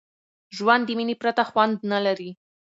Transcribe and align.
ژوند 0.55 0.83
د 0.85 0.89
میني 0.97 1.15
پرته 1.21 1.43
خوند 1.49 1.77
نه 1.91 1.99
لري. 2.05 2.31